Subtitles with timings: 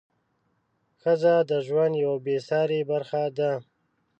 [1.01, 3.51] ښځه د ژوند یوه بې سارې برخه ده.